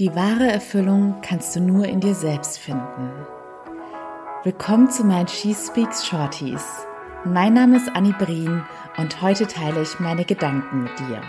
Die 0.00 0.14
wahre 0.14 0.46
Erfüllung 0.46 1.16
kannst 1.22 1.56
du 1.56 1.60
nur 1.60 1.84
in 1.86 1.98
dir 1.98 2.14
selbst 2.14 2.60
finden. 2.60 3.10
Willkommen 4.44 4.88
zu 4.88 5.02
meinen 5.02 5.26
She 5.26 5.52
Speaks 5.52 6.06
Shorties. 6.06 6.64
Mein 7.24 7.54
Name 7.54 7.78
ist 7.78 7.88
Annie 7.96 8.14
Brien 8.16 8.64
und 8.96 9.20
heute 9.22 9.48
teile 9.48 9.82
ich 9.82 9.98
meine 9.98 10.24
Gedanken 10.24 10.84
mit 10.84 10.96
dir. 11.00 11.20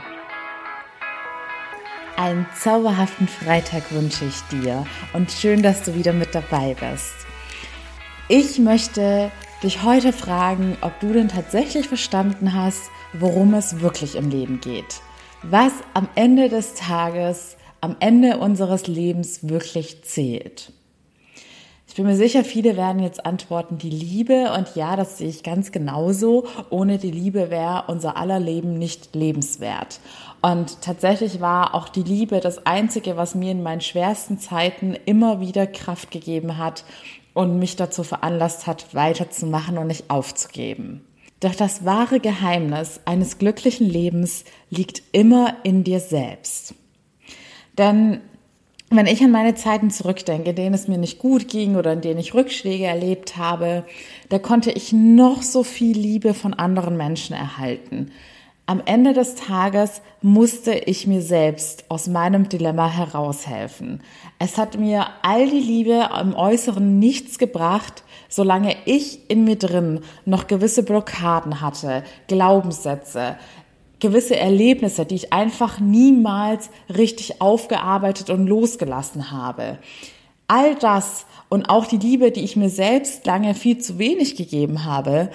Einen 2.15 2.45
zauberhaften 2.61 3.27
Freitag 3.27 3.91
wünsche 3.91 4.25
ich 4.25 4.39
dir 4.51 4.85
und 5.13 5.31
schön, 5.31 5.63
dass 5.63 5.81
du 5.81 5.95
wieder 5.95 6.13
mit 6.13 6.35
dabei 6.35 6.75
bist. 6.79 7.25
Ich 8.27 8.59
möchte 8.59 9.31
dich 9.63 9.81
heute 9.81 10.13
fragen, 10.13 10.77
ob 10.81 10.99
du 10.99 11.11
denn 11.11 11.29
tatsächlich 11.29 11.87
verstanden 11.87 12.53
hast, 12.53 12.91
worum 13.13 13.55
es 13.55 13.81
wirklich 13.81 14.15
im 14.15 14.29
Leben 14.29 14.61
geht. 14.61 15.01
Was 15.41 15.73
am 15.95 16.07
Ende 16.13 16.49
des 16.49 16.75
Tages 16.75 17.55
am 17.81 17.95
Ende 17.99 18.37
unseres 18.37 18.87
Lebens 18.87 19.47
wirklich 19.47 20.03
zählt. 20.03 20.71
Ich 21.89 21.95
bin 21.95 22.05
mir 22.05 22.15
sicher, 22.15 22.43
viele 22.43 22.77
werden 22.77 23.01
jetzt 23.01 23.25
antworten, 23.25 23.79
die 23.79 23.89
Liebe. 23.89 24.53
Und 24.53 24.75
ja, 24.75 24.95
das 24.95 25.17
sehe 25.17 25.27
ich 25.27 25.41
ganz 25.41 25.71
genauso. 25.71 26.45
Ohne 26.69 26.99
die 26.99 27.09
Liebe 27.09 27.49
wäre 27.49 27.85
unser 27.87 28.15
aller 28.15 28.39
Leben 28.39 28.77
nicht 28.77 29.15
lebenswert. 29.15 29.99
Und 30.41 30.81
tatsächlich 30.81 31.41
war 31.41 31.73
auch 31.73 31.89
die 31.89 32.03
Liebe 32.03 32.39
das 32.41 32.65
Einzige, 32.65 33.17
was 33.17 33.33
mir 33.33 33.51
in 33.51 33.63
meinen 33.63 33.81
schwersten 33.81 34.37
Zeiten 34.37 34.95
immer 35.05 35.41
wieder 35.41 35.65
Kraft 35.65 36.11
gegeben 36.11 36.57
hat 36.57 36.85
und 37.33 37.57
mich 37.57 37.75
dazu 37.75 38.03
veranlasst 38.03 38.67
hat, 38.67 38.93
weiterzumachen 38.93 39.79
und 39.79 39.87
nicht 39.87 40.11
aufzugeben. 40.11 41.03
Doch 41.39 41.55
das 41.55 41.85
wahre 41.85 42.19
Geheimnis 42.19 42.99
eines 43.05 43.39
glücklichen 43.39 43.89
Lebens 43.89 44.43
liegt 44.69 45.01
immer 45.11 45.55
in 45.63 45.83
dir 45.83 46.01
selbst. 46.01 46.75
Denn 47.79 48.19
wenn 48.91 49.07
ich 49.07 49.23
an 49.23 49.31
meine 49.31 49.55
Zeiten 49.55 49.89
zurückdenke, 49.89 50.51
in 50.51 50.55
denen 50.55 50.75
es 50.75 50.87
mir 50.87 50.97
nicht 50.97 51.17
gut 51.19 51.47
ging 51.47 51.75
oder 51.75 51.93
in 51.93 52.01
denen 52.01 52.19
ich 52.19 52.33
Rückschläge 52.33 52.85
erlebt 52.85 53.37
habe, 53.37 53.85
da 54.29 54.37
konnte 54.37 54.71
ich 54.71 54.93
noch 54.93 55.41
so 55.41 55.63
viel 55.63 55.97
Liebe 55.97 56.33
von 56.33 56.53
anderen 56.53 56.97
Menschen 56.97 57.35
erhalten. 57.35 58.11
Am 58.65 58.83
Ende 58.85 59.13
des 59.13 59.33
Tages 59.33 60.01
musste 60.21 60.73
ich 60.73 61.07
mir 61.07 61.21
selbst 61.21 61.85
aus 61.89 62.07
meinem 62.07 62.49
Dilemma 62.49 62.87
heraushelfen. 62.87 64.01
Es 64.37 64.57
hat 64.57 64.77
mir 64.77 65.07
all 65.23 65.49
die 65.49 65.59
Liebe 65.59 66.09
im 66.21 66.35
Äußeren 66.35 66.99
nichts 66.99 67.39
gebracht, 67.39 68.03
solange 68.27 68.75
ich 68.85 69.29
in 69.29 69.43
mir 69.43 69.55
drin 69.55 70.01
noch 70.25 70.45
gewisse 70.45 70.83
Blockaden 70.83 71.61
hatte, 71.61 72.03
Glaubenssätze, 72.27 73.37
gewisse 73.99 74.35
Erlebnisse, 74.35 75.05
die 75.05 75.15
ich 75.15 75.33
einfach 75.33 75.79
niemals 75.79 76.69
richtig 76.95 77.41
aufgearbeitet 77.41 78.29
und 78.29 78.47
losgelassen 78.47 79.31
habe. 79.31 79.77
All 80.47 80.75
das 80.75 81.25
und 81.49 81.69
auch 81.69 81.85
die 81.85 81.97
Liebe, 81.97 82.31
die 82.31 82.43
ich 82.43 82.55
mir 82.55 82.69
selbst 82.69 83.25
lange 83.25 83.53
viel 83.53 83.77
zu 83.77 83.99
wenig 83.99 84.35
gegeben 84.35 84.85
habe, 84.85 85.29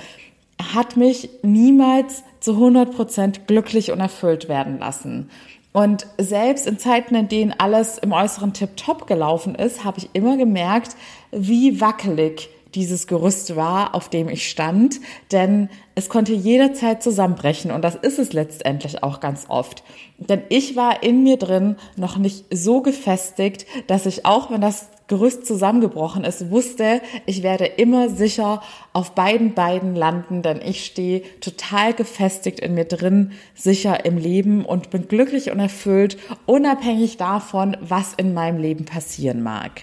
hat 0.75 0.97
mich 0.97 1.29
niemals 1.43 2.23
zu 2.41 2.53
100 2.53 2.95
Prozent 2.95 3.47
glücklich 3.47 3.91
und 3.93 4.01
erfüllt 4.01 4.49
werden 4.49 4.79
lassen. 4.79 5.31
Und 5.73 6.07
selbst 6.19 6.69
in 6.69 6.79
Zeiten, 6.79 7.17
in 7.17 7.29
denen 7.29 7.53
alles 7.59 7.99
im 7.99 8.13
äußeren 8.13 8.53
Tip-Top 8.53 9.09
gelaufen 9.09 9.57
ist, 9.57 9.83
habe 9.83 9.99
ich 9.99 10.11
immer 10.13 10.37
gemerkt, 10.37 10.97
wie 11.33 11.81
wackelig 11.81 12.49
dieses 12.75 13.07
Gerüst 13.07 13.57
war, 13.57 13.95
auf 13.95 14.09
dem 14.09 14.29
ich 14.29 14.49
stand, 14.49 15.01
denn 15.33 15.69
es 15.95 16.09
konnte 16.09 16.33
jederzeit 16.33 17.03
zusammenbrechen 17.03 17.71
und 17.71 17.83
das 17.83 17.95
ist 17.95 18.19
es 18.19 18.33
letztendlich 18.33 19.03
auch 19.03 19.21
ganz 19.21 19.47
oft. 19.49 19.85
Denn 20.19 20.43
ich 20.49 20.77
war 20.77 21.03
in 21.03 21.23
mir 21.23 21.37
drin 21.37 21.77
noch 21.97 22.17
nicht 22.17 22.45
so 22.51 22.83
gefestigt, 22.83 23.67
dass 23.87 24.07
ich 24.07 24.27
auch, 24.27 24.51
wenn 24.51 24.61
das 24.61 24.89
Gerüst 25.07 25.47
zusammengebrochen 25.47 26.25
ist, 26.25 26.51
wusste, 26.51 27.03
ich 27.27 27.43
werde 27.43 27.67
immer 27.67 28.09
sicher 28.09 28.63
auf 28.95 29.11
beiden 29.13 29.53
Beinen 29.53 29.95
landen, 29.95 30.41
denn 30.41 30.63
ich 30.65 30.87
stehe 30.87 31.23
total 31.41 31.93
gefestigt 31.93 32.61
in 32.61 32.75
mir 32.75 32.87
drin, 32.87 33.33
sicher 33.55 34.07
im 34.07 34.17
Leben 34.17 34.65
und 34.65 34.89
bin 34.89 35.07
glücklich 35.07 35.51
und 35.51 35.61
erfüllt, 35.61 36.17
unabhängig 36.47 37.19
davon, 37.19 37.77
was 37.81 38.15
in 38.15 38.33
meinem 38.33 38.59
Leben 38.59 38.87
passieren 38.87 39.43
mag. 39.43 39.83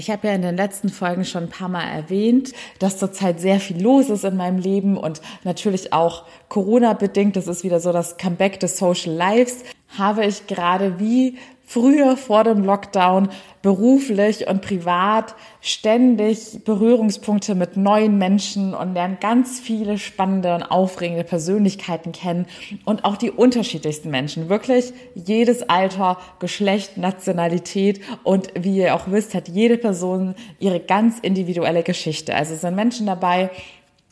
Ich 0.00 0.10
habe 0.10 0.28
ja 0.28 0.34
in 0.34 0.40
den 0.40 0.56
letzten 0.56 0.88
Folgen 0.88 1.26
schon 1.26 1.44
ein 1.44 1.50
paar 1.50 1.68
Mal 1.68 1.84
erwähnt, 1.84 2.54
dass 2.78 2.96
zurzeit 2.96 3.38
sehr 3.38 3.60
viel 3.60 3.82
los 3.82 4.08
ist 4.08 4.24
in 4.24 4.34
meinem 4.34 4.56
Leben 4.56 4.96
und 4.96 5.20
natürlich 5.44 5.92
auch 5.92 6.24
Corona 6.48 6.94
bedingt. 6.94 7.36
Das 7.36 7.46
ist 7.46 7.64
wieder 7.64 7.80
so 7.80 7.92
das 7.92 8.16
Comeback 8.16 8.58
des 8.60 8.78
Social 8.78 9.12
Lives. 9.12 9.58
Habe 9.98 10.24
ich 10.24 10.46
gerade 10.46 10.98
wie 10.98 11.36
früher 11.70 12.16
vor 12.16 12.42
dem 12.42 12.64
Lockdown 12.64 13.28
beruflich 13.62 14.48
und 14.48 14.60
privat 14.60 15.36
ständig 15.60 16.64
Berührungspunkte 16.64 17.54
mit 17.54 17.76
neuen 17.76 18.18
Menschen 18.18 18.74
und 18.74 18.94
lernen 18.94 19.18
ganz 19.20 19.60
viele 19.60 19.96
spannende 19.96 20.52
und 20.56 20.64
aufregende 20.64 21.22
Persönlichkeiten 21.22 22.10
kennen 22.10 22.46
und 22.84 23.04
auch 23.04 23.16
die 23.16 23.30
unterschiedlichsten 23.30 24.10
Menschen. 24.10 24.48
Wirklich 24.48 24.92
jedes 25.14 25.62
Alter, 25.68 26.18
Geschlecht, 26.40 26.96
Nationalität 26.96 28.00
und 28.24 28.48
wie 28.58 28.78
ihr 28.78 28.96
auch 28.96 29.06
wisst, 29.06 29.34
hat 29.34 29.46
jede 29.46 29.78
Person 29.78 30.34
ihre 30.58 30.80
ganz 30.80 31.20
individuelle 31.20 31.84
Geschichte. 31.84 32.34
Also 32.34 32.54
es 32.54 32.62
sind 32.62 32.74
Menschen 32.74 33.06
dabei, 33.06 33.48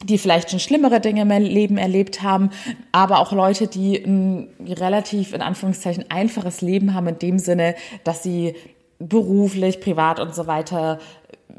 die 0.05 0.19
vielleicht 0.19 0.51
schon 0.51 0.61
schlimmere 0.61 1.01
Dinge 1.01 1.23
im 1.23 1.31
Leben 1.31 1.77
erlebt 1.77 2.23
haben, 2.23 2.51
aber 2.93 3.19
auch 3.19 3.33
Leute, 3.33 3.67
die 3.67 3.97
ein 3.97 4.49
relativ 4.61 5.33
in 5.33 5.43
Anführungszeichen 5.43 6.05
einfaches 6.09 6.61
Leben 6.61 6.95
haben 6.95 7.09
in 7.09 7.19
dem 7.19 7.39
Sinne, 7.39 7.75
dass 8.05 8.23
sie 8.23 8.55
beruflich, 8.99 9.81
privat 9.81 10.21
und 10.21 10.35
so 10.35 10.47
weiter 10.47 10.99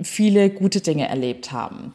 viele 0.02 0.50
gute 0.50 0.82
Dinge 0.82 1.08
erlebt 1.08 1.52
haben. 1.52 1.94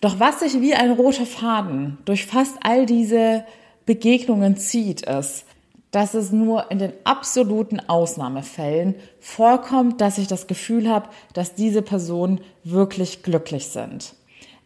Doch 0.00 0.18
was 0.18 0.40
sich 0.40 0.60
wie 0.60 0.74
ein 0.74 0.92
roter 0.92 1.26
Faden 1.26 1.98
durch 2.06 2.24
fast 2.24 2.56
all 2.62 2.86
diese 2.86 3.44
Begegnungen 3.84 4.56
zieht, 4.56 5.02
ist, 5.02 5.44
dass 5.90 6.14
es 6.14 6.30
nur 6.30 6.70
in 6.70 6.78
den 6.78 6.92
absoluten 7.04 7.80
Ausnahmefällen 7.88 8.94
vorkommt, 9.18 10.00
dass 10.00 10.18
ich 10.18 10.28
das 10.28 10.46
Gefühl 10.46 10.88
habe, 10.88 11.08
dass 11.34 11.54
diese 11.54 11.82
Personen 11.82 12.40
wirklich 12.62 13.22
glücklich 13.22 13.66
sind. 13.66 14.14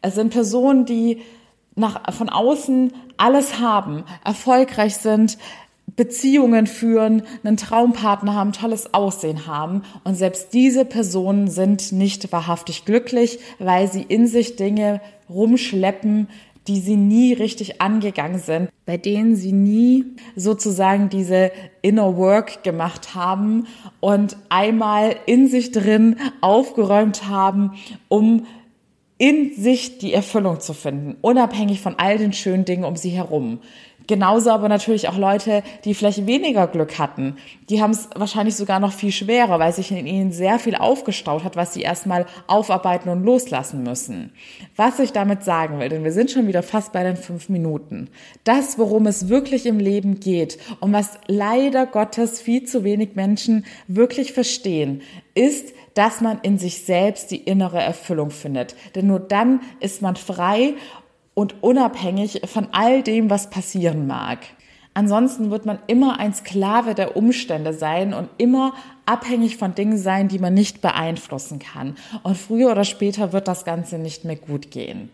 Es 0.05 0.17
sind 0.17 0.31
Personen, 0.31 0.85
die 0.85 1.23
nach, 1.77 2.13
von 2.13 2.29
außen 2.29 2.93
alles 3.17 3.59
haben, 3.59 4.05
erfolgreich 4.23 4.97
sind, 4.97 5.39
Beziehungen 5.97 6.67
führen, 6.67 7.23
einen 7.43 7.57
Traumpartner 7.57 8.35
haben, 8.35 8.53
tolles 8.53 8.93
Aussehen 8.93 9.47
haben. 9.47 9.83
Und 10.05 10.15
selbst 10.17 10.53
diese 10.53 10.85
Personen 10.85 11.49
sind 11.49 11.93
nicht 11.93 12.31
wahrhaftig 12.33 12.85
glücklich, 12.85 13.39
weil 13.59 13.91
sie 13.91 14.03
in 14.03 14.27
sich 14.27 14.57
Dinge 14.57 15.01
rumschleppen, 15.31 16.29
die 16.69 16.81
sie 16.81 16.97
nie 16.97 17.33
richtig 17.33 17.81
angegangen 17.81 18.41
sind, 18.41 18.69
bei 18.85 18.99
denen 18.99 19.37
sie 19.37 19.53
nie 19.53 20.05
sozusagen 20.37 21.09
diese 21.09 21.51
Inner 21.81 22.19
Work 22.19 22.63
gemacht 22.63 23.15
haben 23.15 23.67
und 24.01 24.37
einmal 24.51 25.17
in 25.25 25.49
sich 25.49 25.73
drin 25.73 26.17
aufgeräumt 26.43 27.27
haben, 27.27 27.73
um 28.09 28.45
in 29.17 29.55
sich 29.55 29.99
die 29.99 30.13
Erfüllung 30.13 30.61
zu 30.61 30.73
finden, 30.75 31.17
unabhängig 31.21 31.81
von 31.81 31.95
all 31.99 32.19
den 32.19 32.33
schönen 32.33 32.65
Dingen 32.65 32.85
um 32.85 32.97
sie 32.97 33.11
herum. 33.11 33.61
Genauso 34.07 34.51
aber 34.51 34.69
natürlich 34.69 35.09
auch 35.09 35.17
Leute, 35.17 35.63
die 35.85 35.95
vielleicht 35.95 36.27
weniger 36.27 36.67
Glück 36.67 36.99
hatten. 36.99 37.37
Die 37.71 37.81
haben 37.81 37.93
es 37.93 38.09
wahrscheinlich 38.15 38.57
sogar 38.57 38.79
noch 38.81 38.93
viel 38.93 39.13
schwerer, 39.13 39.59
weil 39.59 39.73
sich 39.73 39.91
in 39.91 40.07
ihnen 40.07 40.33
sehr 40.33 40.59
viel 40.59 40.77
aufgestaut 40.77 41.45
hat, 41.45 41.57
was 41.57 41.73
sie 41.73 41.83
erstmal 41.83 42.27
aufarbeiten 42.47 43.09
und 43.09 43.25
loslassen 43.25 43.83
müssen. 43.83 44.33
Was 44.77 44.99
ich 44.99 45.13
damit 45.13 45.45
sagen 45.45 45.79
will, 45.79 45.89
denn 45.89 46.05
wir 46.05 46.13
sind 46.13 46.31
schon 46.31 46.47
wieder 46.47 46.63
fast 46.63 46.93
bei 46.93 47.03
den 47.03 47.17
fünf 47.17 47.49
Minuten. 47.49 48.09
Das, 48.45 48.79
worum 48.79 49.07
es 49.07 49.29
wirklich 49.29 49.65
im 49.65 49.79
Leben 49.79 50.21
geht 50.21 50.59
und 50.81 50.93
was 50.93 51.19
leider 51.27 51.87
Gottes 51.87 52.41
viel 52.41 52.65
zu 52.65 52.85
wenig 52.85 53.15
Menschen 53.15 53.65
wirklich 53.89 54.33
verstehen, 54.33 55.03
ist, 55.35 55.75
dass 55.95 56.21
man 56.21 56.41
in 56.43 56.59
sich 56.59 56.85
selbst 56.85 57.31
die 57.31 57.39
innere 57.39 57.81
Erfüllung 57.81 58.31
findet. 58.31 58.75
Denn 58.95 59.07
nur 59.07 59.21
dann 59.21 59.61
ist 59.81 60.03
man 60.03 60.17
frei 60.17 60.75
und 61.35 61.63
unabhängig 61.63 62.43
von 62.47 62.69
all 62.73 63.03
dem, 63.03 63.31
was 63.31 63.51
passieren 63.51 64.07
mag. 64.07 64.39
Ansonsten 64.95 65.51
wird 65.51 65.67
man 65.67 65.81
immer 65.89 66.21
ein 66.21 66.33
Sklave 66.33 66.95
der 66.95 67.17
Umstände 67.17 67.73
sein 67.73 68.15
und 68.15 68.29
immer 68.39 68.75
abhängig 69.07 69.57
von 69.57 69.75
Dingen 69.75 69.99
sein, 69.99 70.29
die 70.29 70.39
man 70.39 70.55
nicht 70.55 70.81
beeinflussen 70.81 71.59
kann. 71.59 71.97
Und 72.23 72.39
früher 72.39 72.71
oder 72.71 72.85
später 72.85 73.33
wird 73.33 73.49
das 73.49 73.65
Ganze 73.65 73.99
nicht 73.99 74.25
mehr 74.25 74.37
gut 74.37 74.71
gehen. 74.71 75.11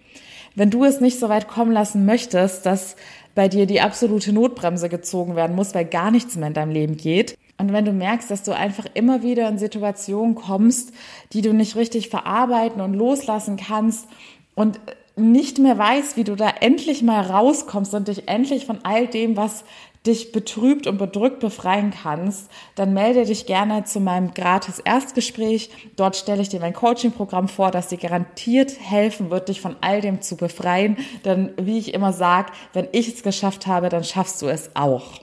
Wenn 0.54 0.70
du 0.70 0.84
es 0.84 1.00
nicht 1.00 1.18
so 1.18 1.30
weit 1.30 1.48
kommen 1.48 1.72
lassen 1.72 2.04
möchtest, 2.04 2.66
dass 2.66 2.96
bei 3.34 3.48
dir 3.48 3.66
die 3.66 3.80
absolute 3.80 4.32
Notbremse 4.32 4.90
gezogen 4.90 5.34
werden 5.34 5.56
muss, 5.56 5.74
weil 5.74 5.86
gar 5.86 6.10
nichts 6.10 6.36
mehr 6.36 6.48
in 6.48 6.54
deinem 6.54 6.72
Leben 6.72 6.96
geht, 6.96 7.38
und 7.60 7.74
wenn 7.74 7.84
du 7.84 7.92
merkst, 7.92 8.30
dass 8.30 8.42
du 8.42 8.52
einfach 8.52 8.86
immer 8.94 9.22
wieder 9.22 9.46
in 9.46 9.58
Situationen 9.58 10.34
kommst, 10.34 10.94
die 11.34 11.42
du 11.42 11.52
nicht 11.52 11.76
richtig 11.76 12.08
verarbeiten 12.08 12.80
und 12.80 12.94
loslassen 12.94 13.58
kannst 13.58 14.08
und 14.54 14.80
nicht 15.20 15.58
mehr 15.58 15.78
weißt, 15.78 16.16
wie 16.16 16.24
du 16.24 16.34
da 16.34 16.48
endlich 16.60 17.02
mal 17.02 17.20
rauskommst 17.20 17.94
und 17.94 18.08
dich 18.08 18.28
endlich 18.28 18.66
von 18.66 18.78
all 18.82 19.06
dem, 19.06 19.36
was 19.36 19.64
dich 20.06 20.32
betrübt 20.32 20.86
und 20.86 20.96
bedrückt 20.96 21.40
befreien 21.40 21.90
kannst, 21.90 22.50
dann 22.74 22.94
melde 22.94 23.26
dich 23.26 23.44
gerne 23.44 23.84
zu 23.84 24.00
meinem 24.00 24.32
gratis 24.32 24.78
Erstgespräch. 24.78 25.70
Dort 25.96 26.16
stelle 26.16 26.40
ich 26.40 26.48
dir 26.48 26.60
mein 26.60 26.72
Coaching-Programm 26.72 27.48
vor, 27.48 27.70
das 27.70 27.88
dir 27.88 27.98
garantiert 27.98 28.72
helfen 28.80 29.30
wird, 29.30 29.48
dich 29.48 29.60
von 29.60 29.76
all 29.82 30.00
dem 30.00 30.22
zu 30.22 30.36
befreien. 30.36 30.96
Denn 31.26 31.52
wie 31.60 31.78
ich 31.78 31.92
immer 31.92 32.14
sage, 32.14 32.52
wenn 32.72 32.88
ich 32.92 33.08
es 33.08 33.22
geschafft 33.22 33.66
habe, 33.66 33.90
dann 33.90 34.04
schaffst 34.04 34.40
du 34.40 34.46
es 34.46 34.70
auch. 34.74 35.20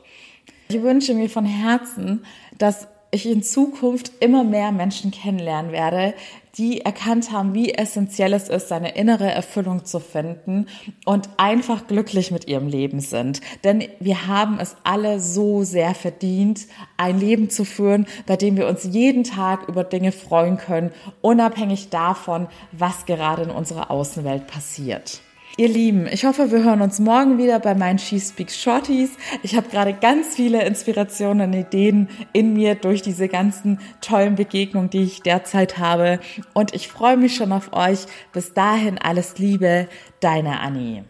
Ich 0.70 0.82
wünsche 0.82 1.16
mir 1.16 1.30
von 1.30 1.46
Herzen, 1.46 2.24
dass 2.58 2.88
ich 3.12 3.26
in 3.26 3.44
Zukunft 3.44 4.12
immer 4.20 4.44
mehr 4.44 4.72
Menschen 4.72 5.12
kennenlernen 5.12 5.72
werde, 5.72 6.14
die 6.58 6.82
erkannt 6.82 7.32
haben, 7.32 7.54
wie 7.54 7.74
essentiell 7.74 8.34
es 8.34 8.50
ist, 8.50 8.68
seine 8.68 8.96
innere 8.96 9.30
Erfüllung 9.32 9.86
zu 9.86 10.00
finden 10.00 10.68
und 11.06 11.30
einfach 11.38 11.88
glücklich 11.88 12.32
mit 12.32 12.48
ihrem 12.48 12.68
Leben 12.68 13.00
sind. 13.00 13.42
Denn 13.64 13.84
wir 14.00 14.28
haben 14.28 14.60
es 14.60 14.76
alle 14.84 15.20
so 15.20 15.64
sehr 15.64 15.94
verdient, 15.94 16.66
ein 16.98 17.20
Leben 17.20 17.50
zu 17.50 17.64
führen, 17.64 18.08
bei 18.26 18.36
dem 18.36 18.58
wir 18.58 18.68
uns 18.68 18.84
jeden 18.84 19.24
Tag 19.24 19.70
über 19.70 19.84
Dinge 19.84 20.12
freuen 20.12 20.58
können, 20.58 20.92
unabhängig 21.22 21.90
davon, 21.90 22.48
was 22.72 23.06
gerade 23.06 23.44
in 23.44 23.52
unserer 23.52 23.92
Außenwelt 23.92 24.48
passiert. 24.48 25.22
Ihr 25.60 25.70
Lieben, 25.70 26.06
ich 26.06 26.24
hoffe, 26.24 26.52
wir 26.52 26.64
hören 26.64 26.84
uns 26.84 27.00
morgen 27.00 27.40
wieder 27.40 27.60
bei 27.60 27.74
meinen 27.74 27.98
She 27.98 28.20
Speaks 28.20 28.62
Shorties. 28.62 29.18
Ich 29.42 29.56
habe 29.56 29.68
gerade 29.70 29.92
ganz 29.92 30.36
viele 30.36 30.64
Inspirationen 30.64 31.50
und 31.50 31.60
Ideen 31.60 32.10
in 32.32 32.54
mir 32.54 32.76
durch 32.76 33.02
diese 33.02 33.28
ganzen 33.28 33.80
tollen 34.00 34.36
Begegnungen, 34.36 34.92
die 34.92 35.02
ich 35.02 35.24
derzeit 35.24 35.80
habe. 35.80 36.20
Und 36.54 36.76
ich 36.76 36.88
freue 36.88 37.18
mich 37.18 37.36
schon 37.36 37.52
auf 37.52 37.74
euch. 37.74 38.06
Bis 38.34 38.54
dahin 38.54 39.00
alles 39.00 39.40
Liebe, 39.40 39.88
deine 40.20 40.60
Annie. 40.60 41.06